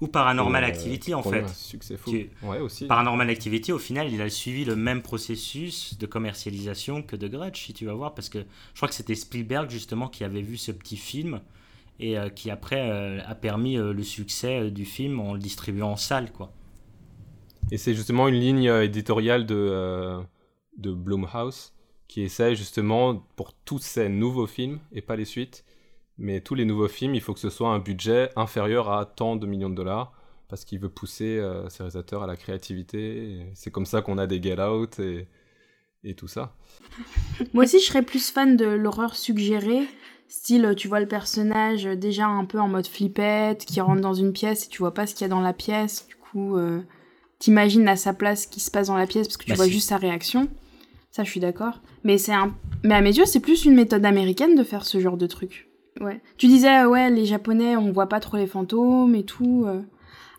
[0.01, 1.43] Ou Paranormal euh, Activity en fait.
[1.43, 2.11] Un succès fou.
[2.11, 2.87] Qui- Ouais, aussi.
[2.87, 7.59] Paranormal Activity, au final, il a suivi le même processus de commercialisation que de Grudge,
[7.67, 10.57] si tu vas voir, parce que je crois que c'était Spielberg justement qui avait vu
[10.57, 11.41] ce petit film
[12.01, 15.39] et euh, qui après euh, a permis euh, le succès euh, du film en le
[15.39, 16.53] distribuant en salle, quoi.
[17.71, 20.21] Et c'est justement une ligne euh, éditoriale de, euh,
[20.77, 21.73] de Blumhouse
[22.09, 25.65] qui essaie justement pour tous ces nouveaux films et pas les suites,
[26.19, 29.37] mais tous les nouveaux films, il faut que ce soit un budget inférieur à tant
[29.37, 30.13] de millions de dollars
[30.49, 33.47] parce qu'il veut pousser euh, ses réalisateurs à la créativité.
[33.55, 35.27] C'est comme ça qu'on a des Get Out et,
[36.05, 36.55] et tout ça.
[37.55, 39.83] Moi aussi, je serais plus fan de l'horreur suggérée.
[40.29, 44.33] Style, tu vois le personnage déjà un peu en mode flippette, qui rentre dans une
[44.33, 46.07] pièce et tu vois pas ce qu'il y a dans la pièce.
[46.09, 46.81] Du coup, euh,
[47.39, 49.57] t'imagines à sa place ce qui se passe dans la pièce parce que tu Bah,
[49.57, 49.73] vois si.
[49.73, 50.49] juste sa réaction.
[51.11, 51.81] Ça, je suis d'accord.
[52.05, 52.55] Mais c'est un...
[52.83, 55.69] Mais à mes yeux, c'est plus une méthode américaine de faire ce genre de truc.
[56.01, 56.21] Ouais.
[56.39, 59.65] Tu disais, euh, ouais, les Japonais, on voit pas trop les fantômes et tout.
[59.67, 59.83] euh.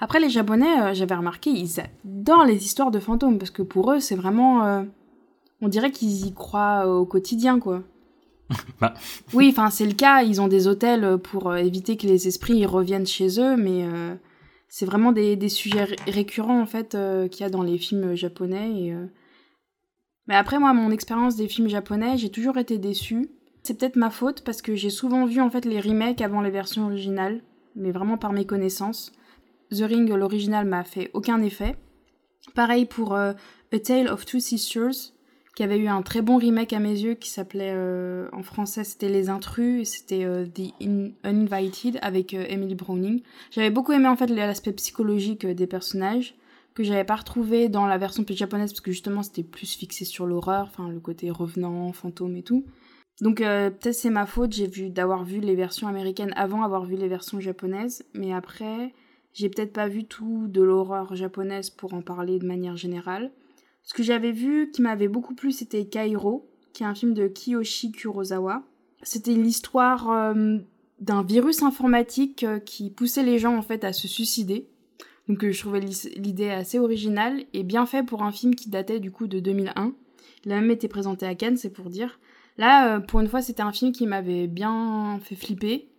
[0.01, 3.91] Après, les Japonais, euh, j'avais remarqué, ils adorent les histoires de fantômes parce que pour
[3.93, 4.65] eux, c'est vraiment.
[4.65, 4.83] euh,
[5.61, 7.83] On dirait qu'ils y croient au quotidien, quoi.
[8.81, 8.93] Bah.
[9.33, 10.21] Oui, enfin, c'est le cas.
[10.23, 13.85] Ils ont des hôtels pour euh, éviter que les esprits ils reviennent chez eux, mais
[13.85, 14.13] euh,
[14.67, 17.77] c'est vraiment des, des sujets ré- récurrents, en fait, euh, qu'il y a dans les
[17.77, 18.71] films japonais.
[18.81, 19.05] Et, euh,
[20.27, 23.29] Mais après, moi, mon expérience des films japonais, j'ai toujours été déçue.
[23.65, 26.51] C'est peut-être ma faute parce que j'ai souvent vu en fait les remakes avant les
[26.51, 27.41] versions originales,
[27.75, 29.11] mais vraiment par mes connaissances.
[29.71, 31.75] The Ring, l'original, m'a fait aucun effet.
[32.53, 33.33] Pareil pour euh,
[33.73, 35.13] A Tale of Two Sisters,
[35.55, 38.83] qui avait eu un très bon remake à mes yeux, qui s'appelait euh, en français
[38.83, 43.23] c'était Les Intrus, c'était euh, The In- Uninvited avec Emily Browning.
[43.49, 46.35] J'avais beaucoup aimé en fait l'aspect psychologique des personnages
[46.75, 50.27] que j'avais pas retrouvé dans la version japonaise parce que justement c'était plus fixé sur
[50.27, 52.63] l'horreur, enfin le côté revenant, fantôme et tout.
[53.21, 56.85] Donc euh, peut-être c'est ma faute, j'ai vu d'avoir vu les versions américaines avant avoir
[56.85, 58.93] vu les versions japonaises, mais après
[59.33, 63.31] j'ai peut-être pas vu tout de l'horreur japonaise pour en parler de manière générale.
[63.83, 67.27] Ce que j'avais vu qui m'avait beaucoup plu c'était Kairo, qui est un film de
[67.27, 68.63] Kiyoshi Kurosawa.
[69.01, 70.57] C'était l'histoire euh,
[70.99, 74.67] d'un virus informatique euh, qui poussait les gens en fait à se suicider.
[75.29, 79.09] Donc je trouvais l'idée assez originale et bien fait pour un film qui datait du
[79.09, 79.93] coup de 2001.
[80.45, 82.19] Il a même été présenté à Cannes, c'est pour dire.
[82.57, 85.89] Là, euh, pour une fois, c'était un film qui m'avait bien fait flipper.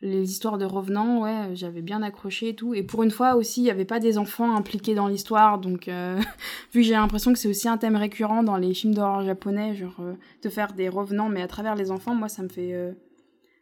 [0.00, 2.72] Les histoires de revenants, ouais, j'avais bien accroché et tout.
[2.72, 5.58] Et pour une fois aussi, il n'y avait pas des enfants impliqués dans l'histoire.
[5.58, 6.16] Donc, euh,
[6.72, 9.74] vu que j'ai l'impression que c'est aussi un thème récurrent dans les films d'horreur japonais,
[9.74, 12.94] genre euh, de faire des revenants, mais à travers les enfants, moi, ça me fait.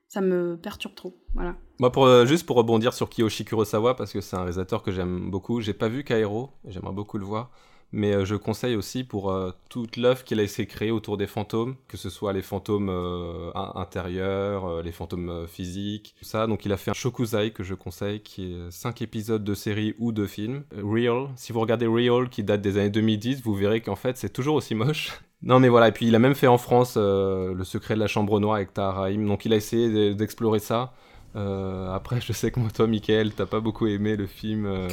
[0.08, 1.16] ça me perturbe trop.
[1.34, 1.56] Voilà.
[1.80, 5.30] Moi, pour, juste pour rebondir sur Kiyoshi Kurosawa, parce que c'est un réalisateur que j'aime
[5.30, 7.50] beaucoup, j'ai pas vu Kairo, j'aimerais beaucoup le voir,
[7.92, 11.16] mais euh, je conseille aussi pour euh, toute l'œuvre qu'il a essayé de créer autour
[11.16, 16.46] des fantômes, que ce soit les fantômes euh, in- intérieurs, les fantômes physiques, tout ça.
[16.46, 19.94] Donc il a fait un Shokuzai que je conseille, qui est 5 épisodes de série
[19.98, 20.64] ou de film.
[20.82, 24.32] Real, si vous regardez Real, qui date des années 2010, vous verrez qu'en fait c'est
[24.32, 25.12] toujours aussi moche.
[25.42, 28.06] Non mais voilà, et puis il a même fait en France Le secret de la
[28.06, 30.94] chambre noire avec Tahar donc il a essayé de- d'explorer ça.
[31.34, 34.88] Après, je sais que moi, toi, Michael, t'as pas beaucoup aimé le film euh,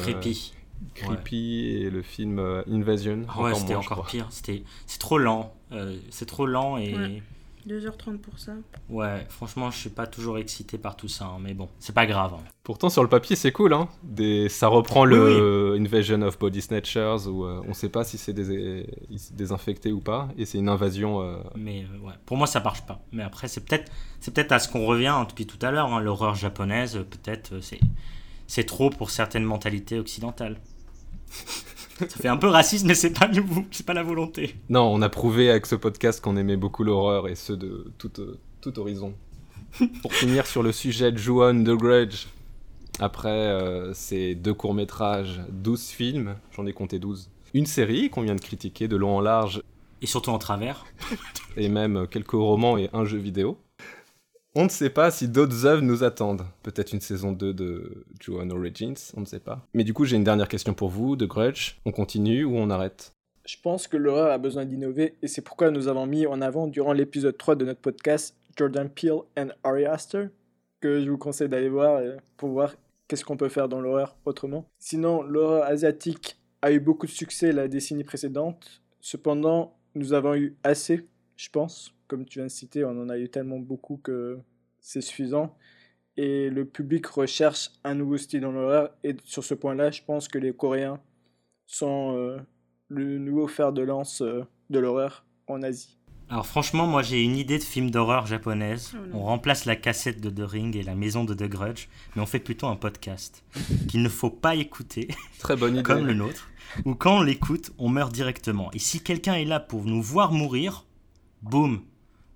[0.94, 1.66] Creepy.
[1.82, 3.22] Et le film euh, Invasion.
[3.28, 4.26] Ah ouais, c'était encore pire.
[4.30, 5.52] C'était, c'est trop lent.
[5.72, 7.22] Euh, c'est trop lent et Ouais.
[7.66, 8.52] 2h30 pour ça.
[8.90, 11.24] ouais, franchement, je suis pas toujours excité par tout ça.
[11.24, 12.34] hein, mais bon, c'est pas grave.
[12.34, 12.42] hein.
[12.62, 13.72] Pourtant, sur le papier, c'est cool.
[13.72, 14.50] Hein des...
[14.50, 18.86] Ça reprend le Invasion of Body Snatchers où euh, on sait pas si c'est des...
[19.32, 21.22] des infectés ou pas, et c'est une invasion.
[21.22, 23.00] euh, Mais euh, ouais, pour moi, ça marche pas.
[23.12, 25.90] Mais après, c'est peut-être, c'est peut-être à ce qu'on revient hein, depuis tout à l'heure.
[25.90, 27.80] hein, l'horreur japonaise, euh, peut-être, euh, c'est,
[28.46, 30.60] c'est trop pour certaines mentalités occidentales.
[31.98, 33.30] ça fait un peu raciste, mais c'est pas,
[33.70, 34.56] c'est pas la volonté.
[34.68, 38.12] Non, on a prouvé avec ce podcast qu'on aimait beaucoup l'horreur et ce de tout,
[38.20, 39.14] euh, tout horizon.
[40.02, 42.26] Pour finir sur le sujet de Ju-On The Grudge,
[43.00, 48.36] après euh, ces deux courts-métrages, 12 films, j'en ai compté 12, une série qu'on vient
[48.36, 49.62] de critiquer de long en large
[50.02, 50.84] Et surtout en travers.
[51.56, 53.58] et même quelques romans et un jeu vidéo.
[54.56, 56.46] On ne sait pas si d'autres œuvres nous attendent.
[56.62, 59.66] Peut-être une saison 2 de Joan Origins, on ne sait pas.
[59.74, 61.80] Mais du coup, j'ai une dernière question pour vous, de Grudge.
[61.84, 63.12] On continue ou on arrête?
[63.44, 66.68] Je pense que l'horreur a besoin d'innover et c'est pourquoi nous avons mis en avant
[66.68, 70.26] durant l'épisode 3 de notre podcast Jordan Peele and Ari Aster,
[70.80, 72.00] que je vous conseille d'aller voir
[72.36, 72.74] pour voir
[73.08, 74.66] qu'est-ce qu'on peut faire dans l'horreur autrement.
[74.78, 78.82] Sinon, l'horreur asiatique a eu beaucoup de succès la décennie précédente.
[79.00, 81.93] Cependant, nous avons eu assez, je pense.
[82.06, 84.38] Comme tu viens de citer, on en a eu tellement beaucoup que
[84.80, 85.56] c'est suffisant.
[86.16, 88.90] Et le public recherche un nouveau style dans l'horreur.
[89.02, 91.00] Et sur ce point-là, je pense que les Coréens
[91.66, 92.38] sont euh,
[92.88, 95.98] le nouveau fer de lance euh, de l'horreur en Asie.
[96.30, 98.92] Alors franchement, moi j'ai une idée de film d'horreur japonaise.
[98.94, 102.22] Oh on remplace la cassette de The Ring et la maison de The Grudge, mais
[102.22, 103.44] on fait plutôt un podcast
[103.88, 105.82] qu'il ne faut pas écouter, Très bonne idée.
[105.82, 106.48] comme le nôtre,
[106.86, 108.70] où quand on l'écoute, on meurt directement.
[108.72, 110.86] Et si quelqu'un est là pour nous voir mourir,
[111.42, 111.82] boum,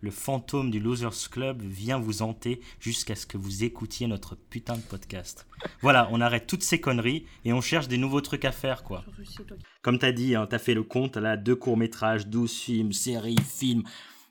[0.00, 4.76] le fantôme du Losers Club vient vous hanter jusqu'à ce que vous écoutiez notre putain
[4.76, 5.46] de podcast.
[5.80, 9.04] Voilà, on arrête toutes ces conneries et on cherche des nouveaux trucs à faire, quoi.
[9.82, 13.82] Comme t'as dit, hein, t'as fait le compte, là, deux courts-métrages, 12 films, séries, films.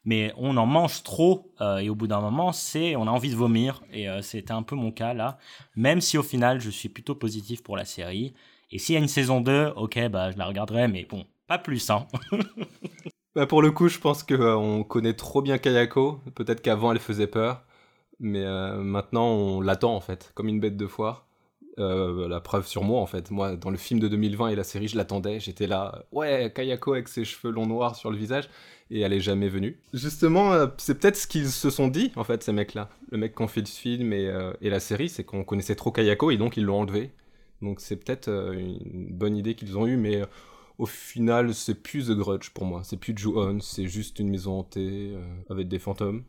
[0.05, 3.29] Mais on en mange trop euh, et au bout d'un moment, c'est, on a envie
[3.29, 3.83] de vomir.
[3.91, 5.37] Et euh, c'était un peu mon cas là.
[5.75, 8.33] Même si au final, je suis plutôt positif pour la série.
[8.71, 11.57] Et s'il y a une saison 2, ok, bah je la regarderai, mais bon, pas
[11.57, 12.07] plus, hein.
[13.37, 16.19] Bah, pour le coup, je pense qu'on connaît trop bien Kayako.
[16.33, 17.61] Peut-être qu'avant, elle faisait peur.
[18.19, 21.27] Mais euh, maintenant, on l'attend, en fait, comme une bête de foire.
[21.77, 23.29] Euh, la preuve sur moi, en fait.
[23.29, 25.39] Moi, dans le film de 2020 et la série, je l'attendais.
[25.39, 28.49] J'étais là, ouais, Kayako avec ses cheveux longs noirs sur le visage.
[28.89, 29.77] Et elle est jamais venue.
[29.93, 32.89] Justement, euh, c'est peut-être ce qu'ils se sont dit, en fait, ces mecs-là.
[33.11, 35.75] Le mec qui ont fait le film et, euh, et la série, c'est qu'on connaissait
[35.75, 37.11] trop Kayako et donc ils l'ont enlevé.
[37.61, 40.25] Donc c'est peut-être euh, une bonne idée qu'ils ont eue, mais euh,
[40.77, 42.81] au final, c'est plus The Grudge pour moi.
[42.83, 46.23] C'est plus Ju-On, c'est juste une maison hantée euh, avec des fantômes.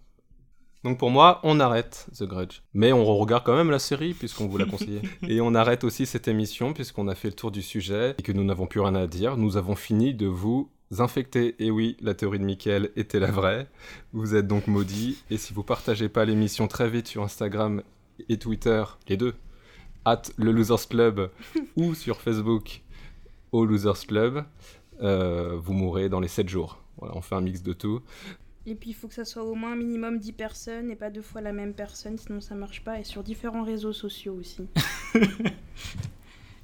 [0.84, 2.62] Donc pour moi, on arrête The Grudge.
[2.72, 5.02] Mais on regarde quand même la série puisqu'on vous l'a conseillé.
[5.28, 8.32] et on arrête aussi cette émission puisqu'on a fait le tour du sujet et que
[8.32, 9.36] nous n'avons plus rien à dire.
[9.36, 11.56] Nous avons fini de vous infecter.
[11.58, 13.68] Et oui, la théorie de Michael était la vraie.
[14.12, 15.22] Vous êtes donc maudits.
[15.30, 17.82] Et si vous partagez pas l'émission très vite sur Instagram
[18.28, 19.34] et Twitter, les deux,
[20.04, 21.30] at le Losers Club
[21.76, 22.82] ou sur Facebook
[23.52, 24.44] au Losers Club,
[25.02, 26.78] euh, vous mourrez dans les 7 jours.
[26.98, 28.00] Voilà, on fait un mix de tout.
[28.66, 31.10] Et puis il faut que ça soit au moins un minimum 10 personnes et pas
[31.10, 33.00] deux fois la même personne, sinon ça marche pas.
[33.00, 34.66] Et sur différents réseaux sociaux aussi.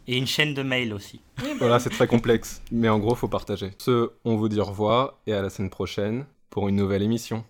[0.06, 1.22] Et une chaîne de mail aussi.
[1.58, 3.70] Voilà, c'est très complexe, mais en gros, faut partager.
[3.78, 7.42] Ce, on vous dit au revoir et à la semaine prochaine pour une nouvelle émission.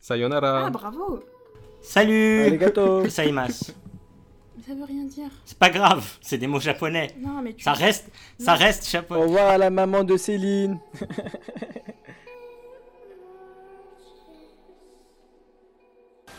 [0.00, 0.66] Sayonara.
[0.66, 1.24] Ah bravo
[1.80, 3.72] Salut Arigato Saimas.
[4.62, 5.30] Mais ça veut rien dire.
[5.44, 7.08] C'est pas grave, c'est des mots japonais.
[7.18, 7.64] Non mais tu...
[7.64, 9.22] Ça reste, ça reste Au japonais.
[9.22, 10.78] revoir à la maman de Céline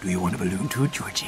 [0.02, 1.28] Do you want a balloon too, Georgie?